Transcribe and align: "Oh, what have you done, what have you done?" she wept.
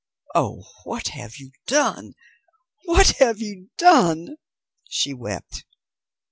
"Oh, 0.33 0.63
what 0.83 1.09
have 1.09 1.35
you 1.37 1.51
done, 1.67 2.15
what 2.85 3.17
have 3.17 3.39
you 3.39 3.69
done?" 3.77 4.35
she 4.89 5.13
wept. 5.13 5.63